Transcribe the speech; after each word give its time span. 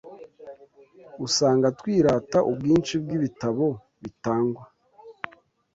Usanga 1.25 1.67
twirata 1.79 2.39
ubwinshi 2.51 2.93
bw’ibitabo 3.03 3.65
bitangwa 4.01 4.63